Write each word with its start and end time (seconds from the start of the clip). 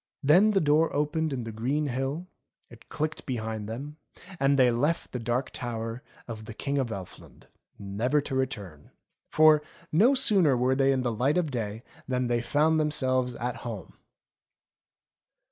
Then 0.23 0.49
the 0.49 0.59
door 0.59 0.91
opened 0.95 1.31
in 1.31 1.43
the 1.43 1.51
green 1.51 1.85
hill, 1.85 2.25
it 2.71 2.89
clicked 2.89 3.23
behind 3.27 3.69
them, 3.69 3.97
and 4.39 4.57
they 4.57 4.71
left 4.71 5.11
the 5.11 5.19
Dark 5.19 5.51
Tower 5.51 6.01
of 6.27 6.45
the 6.45 6.55
King 6.55 6.79
of 6.79 6.87
Elfland 6.91 7.45
never 7.77 8.19
to 8.19 8.33
return. 8.33 8.89
For, 9.29 9.61
no 9.91 10.15
sooner 10.15 10.57
were 10.57 10.73
they 10.75 10.91
in 10.91 11.03
the 11.03 11.13
light 11.13 11.37
of 11.37 11.51
day, 11.51 11.83
than 12.07 12.25
they 12.29 12.41
found 12.41 12.79
themselves 12.79 13.35
at 13.35 13.57
home. 13.57 13.93